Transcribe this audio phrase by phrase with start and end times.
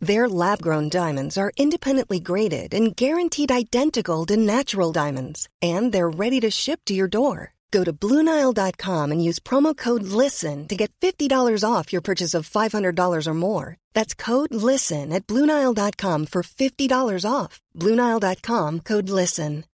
[0.00, 6.08] Their lab grown diamonds are independently graded and guaranteed identical to natural diamonds, and they're
[6.08, 7.54] ready to ship to your door.
[7.70, 12.48] Go to Bluenile.com and use promo code LISTEN to get $50 off your purchase of
[12.48, 13.76] $500 or more.
[13.92, 17.60] That's code LISTEN at Bluenile.com for $50 off.
[17.76, 19.64] Bluenile.com code LISTEN.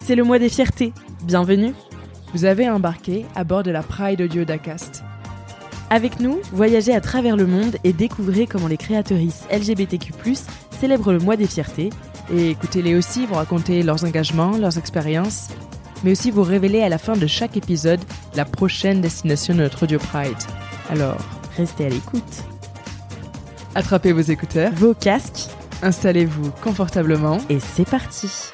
[0.00, 0.92] C'est le mois des fiertés.
[1.26, 1.74] Bienvenue.
[2.34, 5.04] Vous avez embarqué à bord de la Pride Audio d'Acast.
[5.88, 10.12] Avec nous, voyagez à travers le monde et découvrez comment les créatrices LGBTQ+,
[10.80, 11.90] célèbrent le mois des fiertés.
[12.32, 15.50] Et écoutez-les aussi vous raconter leurs engagements, leurs expériences,
[16.02, 18.00] mais aussi vous révéler à la fin de chaque épisode
[18.34, 20.34] la prochaine destination de notre Audio Pride.
[20.90, 21.20] Alors,
[21.56, 22.42] restez à l'écoute.
[23.76, 25.50] Attrapez vos écouteurs, vos casques,
[25.82, 28.53] installez-vous confortablement et c'est parti.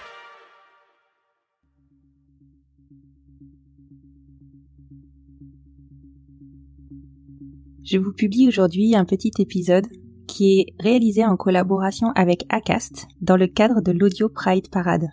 [7.83, 9.86] Je vous publie aujourd'hui un petit épisode
[10.27, 15.09] qui est réalisé en collaboration avec ACAST dans le cadre de l'Audio Pride Parade.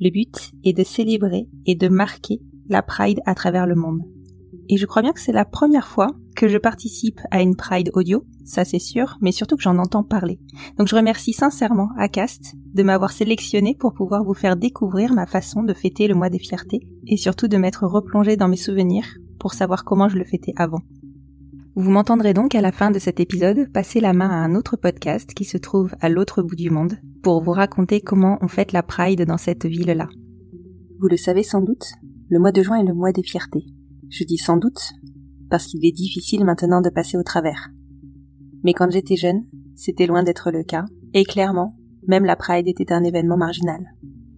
[0.00, 4.00] Le but est de célébrer et de marquer la Pride à travers le monde.
[4.70, 7.90] Et je crois bien que c'est la première fois que je participe à une Pride
[7.92, 10.40] audio, ça c'est sûr, mais surtout que j'en entends parler.
[10.78, 15.62] Donc je remercie sincèrement ACAST de m'avoir sélectionné pour pouvoir vous faire découvrir ma façon
[15.62, 19.06] de fêter le mois des fiertés et surtout de m'être replongé dans mes souvenirs
[19.38, 20.80] pour savoir comment je le fêtais avant.
[21.74, 24.76] Vous m'entendrez donc à la fin de cet épisode passer la main à un autre
[24.76, 28.72] podcast qui se trouve à l'autre bout du monde pour vous raconter comment on fête
[28.72, 30.08] la Pride dans cette ville-là.
[30.98, 31.86] Vous le savez sans doute,
[32.28, 33.64] le mois de juin est le mois des fiertés.
[34.10, 34.82] Je dis sans doute
[35.48, 37.70] parce qu'il est difficile maintenant de passer au travers.
[38.64, 40.84] Mais quand j'étais jeune, c'était loin d'être le cas,
[41.14, 41.74] et clairement,
[42.06, 43.94] même la Pride était un événement marginal.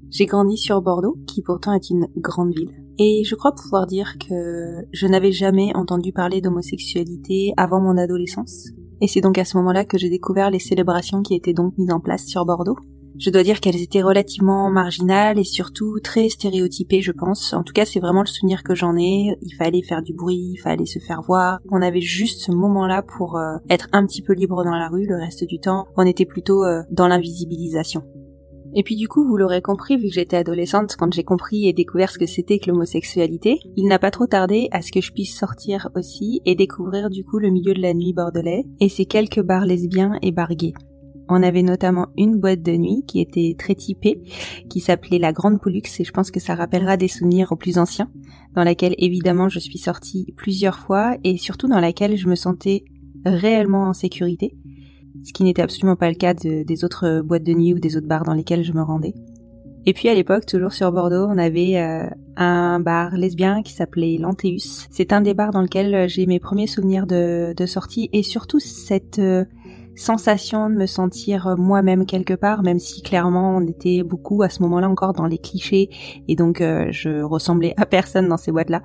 [0.08, 2.83] J'ai grandi sur Bordeaux, qui pourtant est une grande ville.
[2.98, 8.68] Et je crois pouvoir dire que je n'avais jamais entendu parler d'homosexualité avant mon adolescence.
[9.00, 11.90] Et c'est donc à ce moment-là que j'ai découvert les célébrations qui étaient donc mises
[11.90, 12.76] en place sur Bordeaux.
[13.16, 17.52] Je dois dire qu'elles étaient relativement marginales et surtout très stéréotypées, je pense.
[17.52, 19.36] En tout cas, c'est vraiment le souvenir que j'en ai.
[19.40, 21.60] Il fallait faire du bruit, il fallait se faire voir.
[21.70, 25.06] On avait juste ce moment-là pour euh, être un petit peu libre dans la rue.
[25.06, 28.02] Le reste du temps, on était plutôt euh, dans l'invisibilisation.
[28.76, 31.72] Et puis du coup, vous l'aurez compris, vu que j'étais adolescente, quand j'ai compris et
[31.72, 35.12] découvert ce que c'était que l'homosexualité, il n'a pas trop tardé à ce que je
[35.12, 39.06] puisse sortir aussi et découvrir du coup le milieu de la nuit bordelais et ses
[39.06, 40.74] quelques bars lesbiens et bars gays.
[41.28, 44.20] On avait notamment une boîte de nuit qui était très typée,
[44.68, 47.78] qui s'appelait la Grande Pollux, et je pense que ça rappellera des souvenirs aux plus
[47.78, 48.10] anciens,
[48.54, 52.84] dans laquelle évidemment je suis sortie plusieurs fois, et surtout dans laquelle je me sentais
[53.24, 54.54] réellement en sécurité,
[55.24, 58.06] ce qui n'était absolument pas le cas des autres boîtes de nuit ou des autres
[58.06, 59.14] bars dans lesquels je me rendais.
[59.86, 64.16] Et puis à l'époque, toujours sur Bordeaux, on avait euh, un bar lesbien qui s'appelait
[64.18, 64.86] l'Antéus.
[64.90, 68.60] C'est un des bars dans lequel j'ai mes premiers souvenirs de, de sortie et surtout
[68.60, 69.44] cette euh,
[69.94, 74.62] sensation de me sentir moi-même quelque part, même si clairement on était beaucoup à ce
[74.62, 75.90] moment-là encore dans les clichés
[76.28, 78.82] et donc euh, je ressemblais à personne dans ces boîtes-là.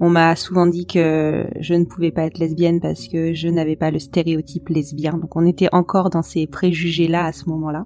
[0.00, 3.74] On m'a souvent dit que je ne pouvais pas être lesbienne parce que je n'avais
[3.74, 5.18] pas le stéréotype lesbien.
[5.18, 7.84] Donc on était encore dans ces préjugés-là à ce moment-là.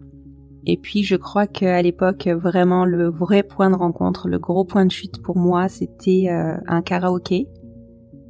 [0.67, 4.84] Et puis je crois qu'à l'époque, vraiment le vrai point de rencontre, le gros point
[4.84, 7.49] de chute pour moi, c'était euh, un karaoké.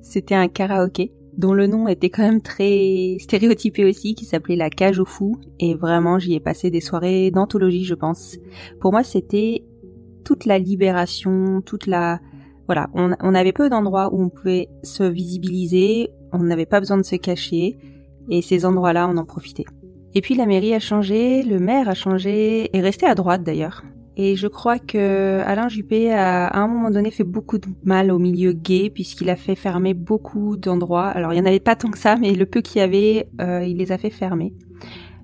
[0.00, 4.71] C'était un karaoké dont le nom était quand même très stéréotypé aussi, qui s'appelait la
[4.71, 5.37] cage au fou.
[5.59, 8.37] Et vraiment, j'y ai passé des soirées d'anthologie, je pense.
[8.81, 9.65] Pour moi, c'était
[10.25, 12.21] toute la libération, toute la
[12.72, 17.03] voilà, on, avait peu d'endroits où on pouvait se visibiliser, on n'avait pas besoin de
[17.03, 17.77] se cacher,
[18.31, 19.66] et ces endroits-là, on en profitait.
[20.15, 23.83] Et puis la mairie a changé, le maire a changé, et resté à droite d'ailleurs.
[24.16, 28.10] Et je crois que Alain Juppé a à un moment donné fait beaucoup de mal
[28.10, 31.09] au milieu gay puisqu'il a fait fermer beaucoup d'endroits.
[31.09, 33.28] Alors il n'y en avait pas tant que ça, mais le peu qu'il y avait,
[33.42, 34.54] euh, il les a fait fermer.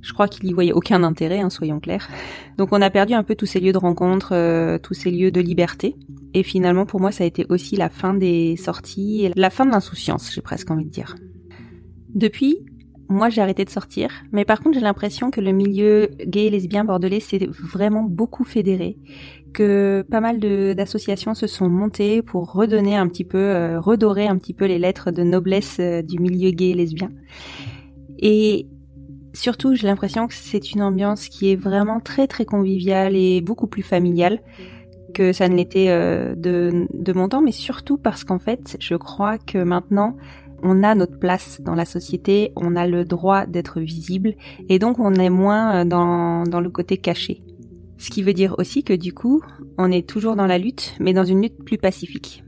[0.09, 2.09] Je crois qu'il y voyait aucun intérêt, hein, soyons clairs.
[2.57, 5.31] Donc on a perdu un peu tous ces lieux de rencontre, euh, tous ces lieux
[5.31, 5.97] de liberté.
[6.33, 9.71] Et finalement, pour moi, ça a été aussi la fin des sorties, la fin de
[9.71, 11.15] l'insouciance, j'ai presque envie de dire.
[12.15, 12.65] Depuis,
[13.11, 16.51] moi, j'ai arrêté de sortir, mais par contre, j'ai l'impression que le milieu gay et
[16.51, 18.97] lesbien bordelais s'est vraiment beaucoup fédéré,
[19.53, 20.41] que pas mal
[20.75, 24.79] d'associations se sont montées pour redonner un petit peu, euh, redorer un petit peu les
[24.79, 27.11] lettres de noblesse euh, du milieu gay et lesbien.
[28.21, 28.67] Et
[29.39, 33.67] surtout, j'ai l'impression que c'est une ambiance qui est vraiment très très conviviale et beaucoup
[33.67, 34.41] plus familiale
[35.15, 39.39] que ça ne l'était euh, de, mon temps, mais surtout parce qu'en fait, je crois
[39.39, 40.17] que maintenant,
[40.63, 44.35] on a notre place dans la société, on a le droit d'être visible,
[44.69, 47.43] et donc on est moins euh, dans le côté caché.
[47.97, 49.43] Ce qui veut dire aussi que du coup,
[49.77, 52.45] on est toujours dans la lutte, mais dans une lutte plus pacifique.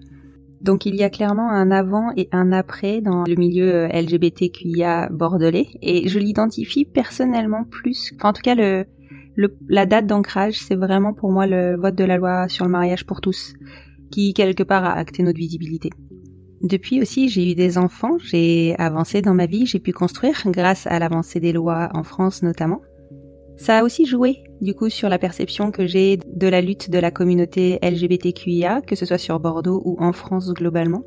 [0.60, 5.08] Donc il y a clairement un avant et un après dans le milieu euh, LGBTQIA
[5.10, 8.54] bordelais, et je l'identifie personnellement plus, en tout cas
[9.68, 13.06] la date d'ancrage, c'est vraiment pour moi le vote de la loi sur le mariage
[13.06, 13.54] pour tous,
[14.10, 15.90] qui quelque part a acté notre visibilité.
[16.62, 20.86] Depuis aussi, j'ai eu des enfants, j'ai avancé dans ma vie, j'ai pu construire grâce
[20.86, 22.82] à l'avancée des lois en France notamment.
[23.60, 26.98] Ça a aussi joué, du coup, sur la perception que j'ai de la lutte de
[26.98, 31.02] la communauté LGBTQIA, que ce soit sur Bordeaux ou en France globalement.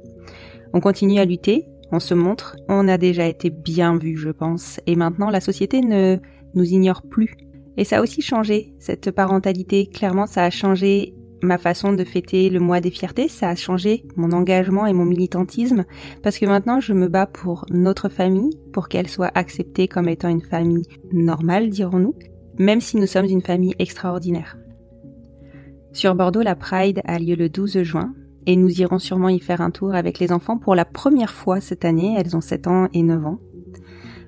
[0.72, 4.80] On continue à lutter, on se montre, on a déjà été bien vu, je pense,
[4.86, 6.18] et maintenant la société ne
[6.54, 7.36] nous ignore plus.
[7.76, 9.88] Et ça a aussi changé, cette parentalité.
[9.88, 14.06] Clairement, ça a changé ma façon de fêter le mois des fiertés, ça a changé
[14.16, 15.86] mon engagement et mon militantisme,
[16.22, 20.30] parce que maintenant je me bats pour notre famille, pour qu'elle soit acceptée comme étant
[20.30, 22.14] une famille normale, dirons-nous,
[22.58, 24.58] même si nous sommes une famille extraordinaire.
[25.92, 28.14] Sur Bordeaux, la Pride a lieu le 12 juin,
[28.46, 31.62] et nous irons sûrement y faire un tour avec les enfants pour la première fois
[31.62, 33.40] cette année, elles ont 7 ans et 9 ans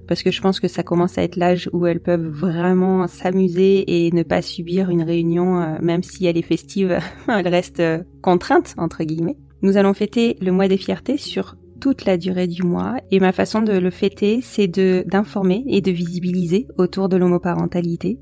[0.07, 4.05] parce que je pense que ça commence à être l'âge où elles peuvent vraiment s'amuser
[4.05, 8.03] et ne pas subir une réunion, euh, même si elle est festive, elle reste euh,
[8.21, 9.37] contrainte, entre guillemets.
[9.61, 13.31] Nous allons fêter le mois des fiertés sur toute la durée du mois et ma
[13.31, 18.19] façon de le fêter, c'est de d'informer et de visibiliser autour de l'homoparentalité.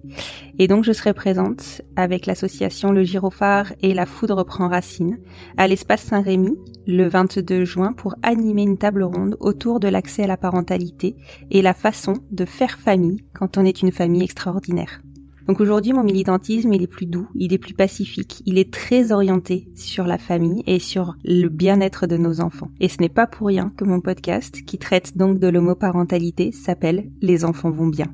[0.60, 5.20] Et donc je serai présente avec l'association Le Girophare et La Foudre prend racine
[5.58, 6.56] à l'espace Saint-Rémy
[6.88, 11.16] le 22 juin pour animer une table ronde autour de l'accès à la parentalité
[11.52, 15.03] et la façon de faire famille quand on est une famille extraordinaire.
[15.48, 19.12] Donc aujourd'hui, mon militantisme, il est plus doux, il est plus pacifique, il est très
[19.12, 22.70] orienté sur la famille et sur le bien-être de nos enfants.
[22.80, 27.10] Et ce n'est pas pour rien que mon podcast, qui traite donc de l'homoparentalité, s'appelle
[27.22, 28.14] Les enfants vont bien.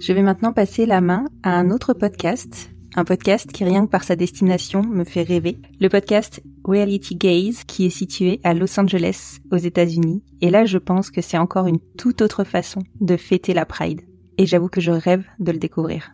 [0.00, 3.90] Je vais maintenant passer la main à un autre podcast, un podcast qui rien que
[3.90, 8.78] par sa destination me fait rêver, le podcast Reality Gaze qui est situé à Los
[8.78, 10.22] Angeles aux États-Unis.
[10.40, 14.02] Et là, je pense que c'est encore une toute autre façon de fêter la Pride.
[14.36, 16.10] Et j'avoue que je rêve de le découvrir.